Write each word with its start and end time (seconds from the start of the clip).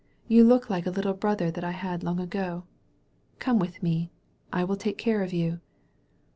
You 0.27 0.43
look 0.43 0.67
like 0.67 0.87
a 0.87 0.89
little 0.89 1.13
brother 1.13 1.51
that 1.51 1.63
I 1.63 1.73
had 1.73 2.01
long 2.03 2.19
ago. 2.19 2.63
Come 3.37 3.59
with 3.59 3.83
me. 3.83 4.09
I 4.51 4.63
will 4.63 4.75
take 4.75 4.97
care 4.97 5.21
of 5.21 5.31
you." 5.31 5.59